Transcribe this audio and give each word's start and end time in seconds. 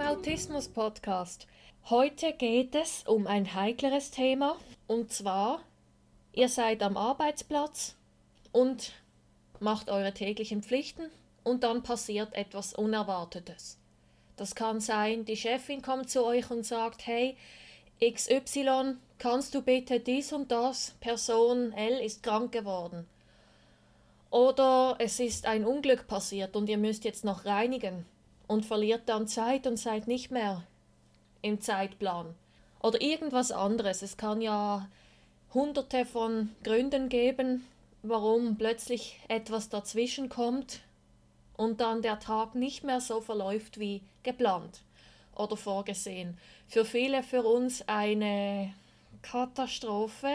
Autismus 0.00 0.66
Podcast. 0.66 1.46
Heute 1.88 2.32
geht 2.32 2.74
es 2.74 3.04
um 3.06 3.28
ein 3.28 3.54
heikleres 3.54 4.10
Thema 4.10 4.56
und 4.88 5.12
zwar, 5.12 5.60
ihr 6.32 6.48
seid 6.48 6.82
am 6.82 6.96
Arbeitsplatz 6.96 7.94
und 8.50 8.90
macht 9.60 9.88
eure 9.88 10.12
täglichen 10.12 10.64
Pflichten 10.64 11.10
und 11.44 11.62
dann 11.62 11.84
passiert 11.84 12.34
etwas 12.34 12.74
Unerwartetes. 12.74 13.78
Das 14.36 14.56
kann 14.56 14.80
sein, 14.80 15.24
die 15.24 15.36
Chefin 15.36 15.80
kommt 15.80 16.10
zu 16.10 16.24
euch 16.24 16.50
und 16.50 16.66
sagt, 16.66 17.06
hey, 17.06 17.36
XY, 18.00 18.96
kannst 19.18 19.54
du 19.54 19.62
bitte 19.62 20.00
dies 20.00 20.32
und 20.32 20.50
das, 20.50 20.96
Person 20.98 21.72
L 21.72 22.04
ist 22.04 22.24
krank 22.24 22.50
geworden. 22.50 23.06
Oder 24.30 24.96
es 24.98 25.20
ist 25.20 25.46
ein 25.46 25.64
Unglück 25.64 26.08
passiert 26.08 26.56
und 26.56 26.68
ihr 26.68 26.78
müsst 26.78 27.04
jetzt 27.04 27.24
noch 27.24 27.44
reinigen 27.44 28.06
und 28.46 28.64
verliert 28.64 29.08
dann 29.08 29.26
Zeit 29.26 29.66
und 29.66 29.76
seid 29.76 30.06
nicht 30.06 30.30
mehr 30.30 30.62
im 31.42 31.60
Zeitplan. 31.60 32.34
Oder 32.80 33.00
irgendwas 33.00 33.52
anderes. 33.52 34.02
Es 34.02 34.16
kann 34.16 34.40
ja 34.40 34.88
hunderte 35.54 36.04
von 36.04 36.50
Gründen 36.62 37.08
geben, 37.08 37.66
warum 38.02 38.56
plötzlich 38.56 39.18
etwas 39.28 39.68
dazwischen 39.68 40.28
kommt 40.28 40.80
und 41.56 41.80
dann 41.80 42.02
der 42.02 42.20
Tag 42.20 42.54
nicht 42.54 42.84
mehr 42.84 43.00
so 43.00 43.20
verläuft 43.20 43.80
wie 43.80 44.02
geplant 44.22 44.82
oder 45.34 45.56
vorgesehen. 45.56 46.38
Für 46.68 46.84
viele 46.84 47.22
für 47.22 47.42
uns 47.42 47.86
eine 47.88 48.74
Katastrophe. 49.22 50.34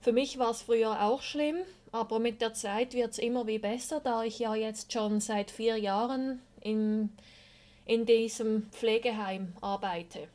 Für 0.00 0.12
mich 0.12 0.38
war 0.38 0.50
es 0.50 0.62
früher 0.62 1.02
auch 1.02 1.22
schlimm, 1.22 1.58
aber 1.92 2.18
mit 2.18 2.40
der 2.40 2.54
Zeit 2.54 2.94
wird 2.94 3.12
es 3.12 3.18
immer 3.18 3.46
wie 3.46 3.58
besser, 3.58 4.00
da 4.00 4.22
ich 4.22 4.38
ja 4.38 4.54
jetzt 4.54 4.92
schon 4.92 5.20
seit 5.20 5.50
vier 5.50 5.76
Jahren 5.76 6.40
in, 6.60 7.10
in 7.84 8.06
diesem 8.06 8.70
Pflegeheim 8.70 9.54
arbeite. 9.60 10.28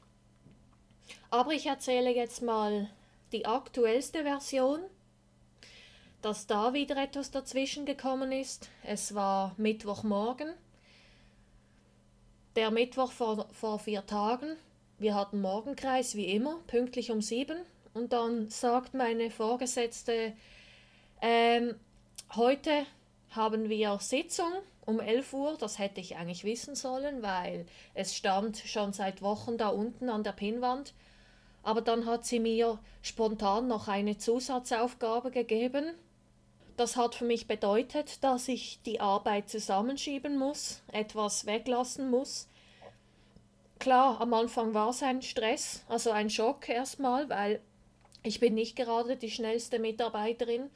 Aber 1.29 1.51
ich 1.51 1.65
erzähle 1.67 2.13
jetzt 2.13 2.41
mal 2.41 2.89
die 3.31 3.45
aktuellste 3.45 4.23
Version, 4.23 4.81
dass 6.21 6.47
da 6.47 6.73
wieder 6.73 6.97
etwas 6.97 7.31
dazwischen 7.31 7.85
gekommen 7.85 8.31
ist. 8.31 8.69
Es 8.83 9.13
war 9.13 9.53
Mittwochmorgen, 9.57 10.53
der 12.55 12.71
Mittwoch 12.71 13.11
vor, 13.11 13.47
vor 13.51 13.79
vier 13.79 14.05
Tagen. 14.05 14.55
Wir 14.97 15.13
hatten 15.13 15.41
Morgenkreis 15.41 16.15
wie 16.15 16.25
immer, 16.25 16.59
pünktlich 16.67 17.11
um 17.11 17.21
sieben. 17.21 17.57
Und 17.93 18.11
dann 18.13 18.49
sagt 18.49 18.93
meine 18.93 19.29
Vorgesetzte, 19.29 20.33
ähm, 21.25 21.73
heute 22.35 22.85
haben 23.31 23.67
wir 23.67 23.97
Sitzung 23.99 24.51
um 24.85 24.99
11 24.99 25.33
Uhr. 25.33 25.57
Das 25.59 25.79
hätte 25.79 25.99
ich 25.99 26.17
eigentlich 26.17 26.43
wissen 26.43 26.75
sollen, 26.75 27.23
weil 27.23 27.65
es 27.95 28.15
stand 28.15 28.59
schon 28.59 28.93
seit 28.93 29.23
Wochen 29.23 29.57
da 29.57 29.69
unten 29.69 30.09
an 30.09 30.23
der 30.23 30.33
Pinnwand. 30.33 30.93
Aber 31.63 31.81
dann 31.81 32.05
hat 32.05 32.25
sie 32.25 32.39
mir 32.39 32.77
spontan 33.01 33.67
noch 33.67 33.87
eine 33.87 34.19
Zusatzaufgabe 34.19 35.31
gegeben. 35.31 35.95
Das 36.77 36.95
hat 36.95 37.15
für 37.15 37.25
mich 37.25 37.47
bedeutet, 37.47 38.23
dass 38.23 38.47
ich 38.47 38.79
die 38.85 38.99
Arbeit 38.99 39.49
zusammenschieben 39.49 40.37
muss, 40.37 40.83
etwas 40.91 41.47
weglassen 41.47 42.11
muss. 42.11 42.47
Klar, 43.79 44.21
am 44.21 44.31
Anfang 44.35 44.75
war 44.75 44.89
es 44.89 45.01
ein 45.01 45.23
Stress, 45.23 45.83
also 45.89 46.11
ein 46.11 46.29
Schock 46.29 46.69
erstmal, 46.69 47.29
weil 47.29 47.61
ich 48.21 48.39
bin 48.39 48.53
nicht 48.53 48.75
gerade 48.75 49.15
die 49.15 49.31
schnellste 49.31 49.79
Mitarbeiterin 49.79 50.69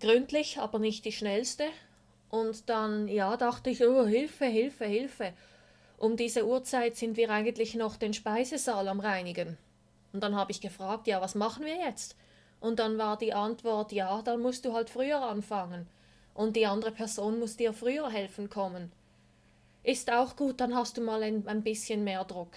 gründlich, 0.00 0.58
aber 0.58 0.78
nicht 0.78 1.04
die 1.04 1.12
schnellste. 1.12 1.64
Und 2.30 2.68
dann, 2.68 3.08
ja, 3.08 3.36
dachte 3.36 3.70
ich, 3.70 3.84
oh, 3.84 4.06
Hilfe, 4.06 4.46
Hilfe, 4.46 4.84
Hilfe. 4.84 5.32
Um 5.96 6.16
diese 6.16 6.46
Uhrzeit 6.46 6.96
sind 6.96 7.16
wir 7.16 7.30
eigentlich 7.30 7.74
noch 7.74 7.96
den 7.96 8.12
Speisesaal 8.12 8.88
am 8.88 9.00
Reinigen. 9.00 9.58
Und 10.12 10.22
dann 10.22 10.36
habe 10.36 10.52
ich 10.52 10.60
gefragt, 10.60 11.06
ja, 11.06 11.20
was 11.20 11.34
machen 11.34 11.64
wir 11.64 11.76
jetzt? 11.76 12.16
Und 12.60 12.78
dann 12.78 12.98
war 12.98 13.16
die 13.16 13.32
Antwort, 13.32 13.92
ja, 13.92 14.22
dann 14.22 14.40
musst 14.40 14.64
du 14.64 14.72
halt 14.72 14.90
früher 14.90 15.20
anfangen. 15.20 15.86
Und 16.34 16.56
die 16.56 16.66
andere 16.66 16.92
Person 16.92 17.38
muss 17.38 17.56
dir 17.56 17.72
früher 17.72 18.10
helfen 18.10 18.48
kommen. 18.48 18.92
Ist 19.82 20.12
auch 20.12 20.36
gut, 20.36 20.60
dann 20.60 20.74
hast 20.74 20.96
du 20.96 21.00
mal 21.00 21.22
ein, 21.22 21.46
ein 21.46 21.62
bisschen 21.62 22.04
mehr 22.04 22.24
Druck. 22.24 22.52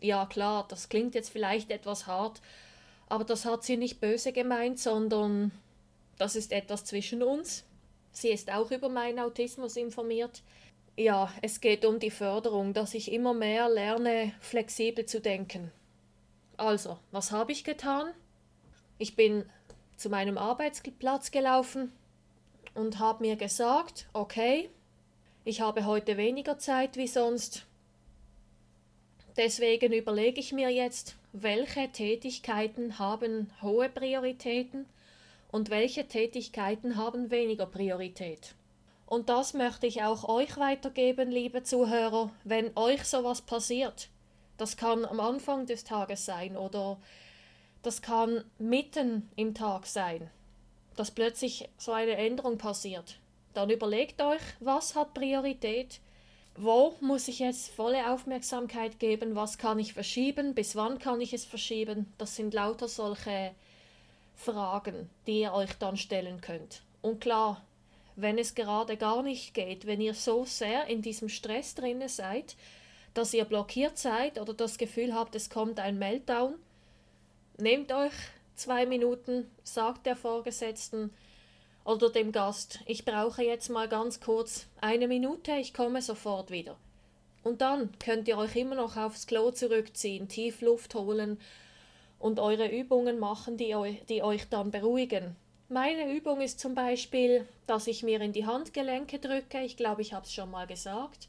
Ja, 0.00 0.26
klar, 0.26 0.66
das 0.68 0.88
klingt 0.88 1.14
jetzt 1.14 1.30
vielleicht 1.30 1.70
etwas 1.70 2.06
hart, 2.06 2.40
aber 3.08 3.24
das 3.24 3.44
hat 3.44 3.62
sie 3.62 3.76
nicht 3.76 4.00
böse 4.00 4.32
gemeint, 4.32 4.80
sondern 4.80 5.52
das 6.18 6.36
ist 6.36 6.52
etwas 6.52 6.84
zwischen 6.84 7.22
uns. 7.22 7.64
Sie 8.12 8.28
ist 8.28 8.52
auch 8.52 8.70
über 8.70 8.88
meinen 8.88 9.18
Autismus 9.18 9.76
informiert. 9.76 10.42
Ja, 10.96 11.32
es 11.40 11.60
geht 11.60 11.84
um 11.84 11.98
die 11.98 12.10
Förderung, 12.10 12.74
dass 12.74 12.94
ich 12.94 13.10
immer 13.10 13.32
mehr 13.32 13.68
lerne, 13.68 14.32
flexibel 14.40 15.06
zu 15.06 15.20
denken. 15.20 15.72
Also, 16.58 16.98
was 17.10 17.32
habe 17.32 17.52
ich 17.52 17.64
getan? 17.64 18.12
Ich 18.98 19.16
bin 19.16 19.44
zu 19.96 20.10
meinem 20.10 20.36
Arbeitsplatz 20.36 21.30
gelaufen 21.30 21.92
und 22.74 22.98
habe 22.98 23.24
mir 23.24 23.36
gesagt, 23.36 24.06
okay, 24.12 24.68
ich 25.44 25.60
habe 25.60 25.86
heute 25.86 26.16
weniger 26.16 26.58
Zeit 26.58 26.96
wie 26.96 27.08
sonst. 27.08 27.66
Deswegen 29.36 29.92
überlege 29.92 30.40
ich 30.40 30.52
mir 30.52 30.68
jetzt, 30.68 31.16
welche 31.32 31.90
Tätigkeiten 31.90 32.98
haben 32.98 33.50
hohe 33.62 33.88
Prioritäten 33.88 34.86
und 35.52 35.70
welche 35.70 36.08
Tätigkeiten 36.08 36.96
haben 36.96 37.30
weniger 37.30 37.66
Priorität. 37.66 38.56
Und 39.06 39.28
das 39.28 39.52
möchte 39.52 39.86
ich 39.86 40.02
auch 40.02 40.26
euch 40.28 40.56
weitergeben, 40.56 41.30
liebe 41.30 41.62
Zuhörer, 41.62 42.30
wenn 42.42 42.76
euch 42.76 43.04
sowas 43.04 43.42
passiert. 43.42 44.08
Das 44.56 44.76
kann 44.76 45.04
am 45.04 45.20
Anfang 45.20 45.66
des 45.66 45.84
Tages 45.84 46.24
sein 46.24 46.56
oder 46.56 46.98
das 47.82 48.00
kann 48.00 48.42
mitten 48.58 49.30
im 49.36 49.54
Tag 49.54 49.86
sein, 49.86 50.30
dass 50.96 51.10
plötzlich 51.10 51.68
so 51.76 51.92
eine 51.92 52.16
Änderung 52.16 52.56
passiert. 52.56 53.18
Dann 53.52 53.68
überlegt 53.68 54.22
euch, 54.22 54.40
was 54.60 54.94
hat 54.94 55.12
Priorität, 55.12 56.00
wo 56.56 56.94
muss 57.00 57.28
ich 57.28 57.40
jetzt 57.40 57.70
volle 57.70 58.10
Aufmerksamkeit 58.10 58.98
geben, 58.98 59.34
was 59.34 59.58
kann 59.58 59.78
ich 59.78 59.92
verschieben, 59.92 60.54
bis 60.54 60.76
wann 60.76 60.98
kann 60.98 61.20
ich 61.20 61.34
es 61.34 61.44
verschieben. 61.44 62.10
Das 62.16 62.36
sind 62.36 62.54
lauter 62.54 62.88
solche 62.88 63.54
Fragen, 64.34 65.08
die 65.26 65.40
ihr 65.40 65.52
euch 65.52 65.72
dann 65.78 65.96
stellen 65.96 66.40
könnt. 66.40 66.82
Und 67.00 67.20
klar, 67.20 67.62
wenn 68.16 68.38
es 68.38 68.54
gerade 68.54 68.96
gar 68.96 69.22
nicht 69.22 69.54
geht, 69.54 69.86
wenn 69.86 70.00
ihr 70.00 70.14
so 70.14 70.44
sehr 70.44 70.86
in 70.86 71.02
diesem 71.02 71.28
Stress 71.28 71.74
drinne 71.74 72.08
seid, 72.08 72.56
dass 73.14 73.34
ihr 73.34 73.44
blockiert 73.44 73.98
seid 73.98 74.40
oder 74.40 74.54
das 74.54 74.78
Gefühl 74.78 75.14
habt, 75.14 75.34
es 75.34 75.50
kommt 75.50 75.80
ein 75.80 75.98
Meltdown, 75.98 76.54
nehmt 77.58 77.92
euch 77.92 78.12
zwei 78.54 78.86
Minuten, 78.86 79.50
sagt 79.64 80.06
der 80.06 80.16
Vorgesetzten 80.16 81.10
oder 81.84 82.10
dem 82.10 82.32
Gast, 82.32 82.80
ich 82.86 83.04
brauche 83.04 83.42
jetzt 83.42 83.68
mal 83.68 83.88
ganz 83.88 84.20
kurz 84.20 84.66
eine 84.80 85.08
Minute, 85.08 85.52
ich 85.52 85.74
komme 85.74 86.00
sofort 86.00 86.50
wieder. 86.50 86.76
Und 87.42 87.60
dann 87.60 87.90
könnt 87.98 88.28
ihr 88.28 88.38
euch 88.38 88.54
immer 88.54 88.76
noch 88.76 88.96
aufs 88.96 89.26
Klo 89.26 89.50
zurückziehen, 89.50 90.28
tief 90.28 90.60
Luft 90.60 90.94
holen 90.94 91.38
und 92.22 92.38
eure 92.38 92.68
Übungen 92.68 93.18
machen, 93.18 93.56
die, 93.56 93.74
eu 93.74 93.92
die 94.08 94.22
euch 94.22 94.48
dann 94.48 94.70
beruhigen. 94.70 95.34
Meine 95.68 96.14
Übung 96.14 96.40
ist 96.40 96.60
zum 96.60 96.74
Beispiel, 96.74 97.48
dass 97.66 97.88
ich 97.88 98.04
mir 98.04 98.20
in 98.20 98.32
die 98.32 98.46
Handgelenke 98.46 99.18
drücke, 99.18 99.60
ich 99.62 99.76
glaube, 99.76 100.02
ich 100.02 100.12
habe 100.12 100.24
es 100.24 100.32
schon 100.32 100.50
mal 100.50 100.68
gesagt, 100.68 101.28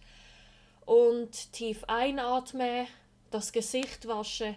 und 0.86 1.52
tief 1.52 1.84
einatme, 1.86 2.86
das 3.32 3.52
Gesicht 3.52 4.08
wasche. 4.08 4.56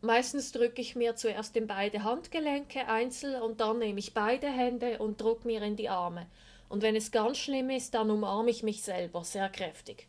Meistens 0.00 0.52
drücke 0.52 0.80
ich 0.80 0.94
mir 0.94 1.16
zuerst 1.16 1.56
in 1.56 1.66
beide 1.66 2.04
Handgelenke 2.04 2.86
einzeln 2.86 3.42
und 3.42 3.60
dann 3.60 3.80
nehme 3.80 3.98
ich 3.98 4.14
beide 4.14 4.46
Hände 4.46 4.98
und 4.98 5.20
drücke 5.20 5.46
mir 5.48 5.62
in 5.62 5.74
die 5.74 5.88
Arme. 5.88 6.26
Und 6.68 6.82
wenn 6.82 6.94
es 6.94 7.10
ganz 7.10 7.38
schlimm 7.38 7.70
ist, 7.70 7.94
dann 7.94 8.10
umarme 8.10 8.50
ich 8.50 8.62
mich 8.62 8.82
selber 8.82 9.24
sehr 9.24 9.48
kräftig. 9.48 10.06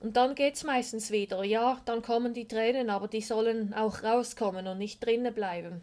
Und 0.00 0.16
dann 0.16 0.34
geht's 0.34 0.64
meistens 0.64 1.10
wieder. 1.10 1.42
Ja, 1.44 1.80
dann 1.84 2.02
kommen 2.02 2.34
die 2.34 2.46
Tränen, 2.46 2.88
aber 2.90 3.08
die 3.08 3.20
sollen 3.20 3.74
auch 3.74 4.02
rauskommen 4.02 4.66
und 4.66 4.78
nicht 4.78 5.04
drinnen 5.04 5.34
bleiben. 5.34 5.82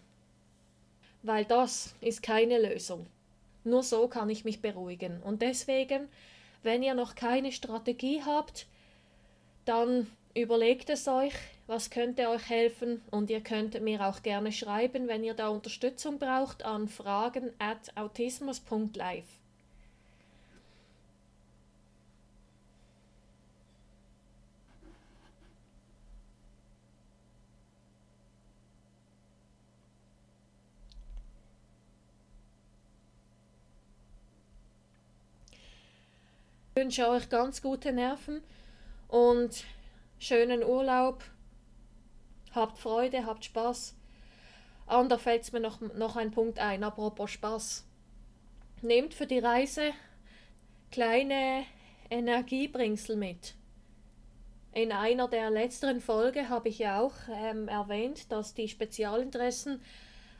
Weil 1.24 1.46
das 1.46 1.94
ist 2.02 2.24
keine 2.24 2.60
Lösung. 2.60 3.08
Nur 3.64 3.84
so 3.84 4.08
kann 4.08 4.30
ich 4.30 4.46
mich 4.46 4.62
beruhigen. 4.62 5.22
Und 5.24 5.42
deswegen, 5.42 6.08
wenn 6.64 6.84
ihr 6.84 6.94
noch 6.94 7.16
keine 7.16 7.52
Strategie 7.52 8.22
habt, 8.24 8.68
dann 9.66 10.08
überlegt 10.36 10.90
es 10.90 11.08
euch, 11.08 11.34
was 11.68 11.90
könnte 11.90 12.30
euch 12.30 12.48
helfen 12.50 13.02
und 13.10 13.30
ihr 13.30 13.42
könnt 13.42 13.82
mir 13.82 14.06
auch 14.06 14.22
gerne 14.22 14.52
schreiben, 14.52 15.08
wenn 15.08 15.24
ihr 15.24 15.34
da 15.34 15.48
Unterstützung 15.48 16.20
braucht, 16.20 16.64
an 16.64 16.88
fragen 16.88 17.52
at 17.58 17.92
autismus.live. 17.96 19.26
Ich 36.77 36.81
wünsche 36.81 37.07
euch 37.07 37.30
ganz 37.30 37.62
gute 37.62 37.94
Nerven 37.94 38.44
und 39.07 39.63
schönen 40.19 40.62
Urlaub. 40.62 41.24
Habt 42.54 42.77
Freude, 42.77 43.25
habt 43.25 43.45
Spaß. 43.45 43.95
Ah, 44.86 45.00
und 45.00 45.07
da 45.07 45.18
fällt 45.18 45.54
mir 45.54 45.62
noch, 45.62 45.80
noch 45.80 46.18
ein 46.18 46.31
Punkt 46.31 46.60
ein, 46.60 46.83
apropos 46.83 47.31
Spaß. 47.31 47.86
Nehmt 48.81 49.13
für 49.13 49.25
die 49.25 49.39
Reise 49.39 49.94
kleine 50.92 51.63
Energiebringsel 52.10 53.16
mit. 53.16 53.56
In 54.74 54.92
einer 54.92 55.30
der 55.30 55.51
letzteren 55.51 56.01
Folge 56.01 56.50
habe 56.50 56.68
ich 56.68 56.80
ja 56.80 57.00
auch 57.00 57.16
ähm, 57.31 57.69
erwähnt, 57.69 58.33
dass 58.33 58.54
die 58.54 58.68
Spezialinteressen 58.68 59.81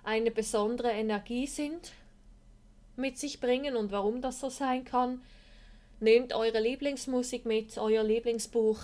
eine 0.03 0.31
besondere 0.31 0.91
Energie 0.91 1.47
sind, 1.47 1.93
mit 2.97 3.17
sich 3.17 3.39
bringen 3.39 3.77
und 3.77 3.93
warum 3.93 4.21
das 4.21 4.41
so 4.41 4.49
sein 4.49 4.83
kann. 4.83 5.21
Nehmt 6.01 6.33
eure 6.33 6.59
Lieblingsmusik 6.59 7.45
mit, 7.45 7.77
euer 7.77 8.03
Lieblingsbuch, 8.03 8.80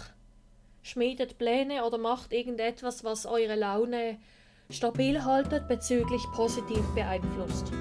schmiedet 0.82 1.38
Pläne 1.38 1.84
oder 1.86 1.98
macht 1.98 2.32
irgendetwas, 2.32 3.04
was 3.04 3.26
eure 3.26 3.56
Laune 3.56 4.18
stabil 4.70 5.24
haltet 5.26 5.68
bezüglich 5.68 6.22
positiv 6.34 6.82
beeinflusst. 6.96 7.72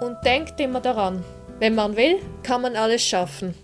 Und 0.00 0.24
denkt 0.24 0.60
immer 0.60 0.80
daran, 0.80 1.24
wenn 1.58 1.74
man 1.74 1.96
will, 1.96 2.20
kann 2.44 2.62
man 2.62 2.76
alles 2.76 3.02
schaffen. 3.02 3.63